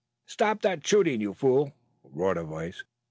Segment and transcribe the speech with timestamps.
[0.25, 2.83] "Stop that shooting, you fool!" roared a voice.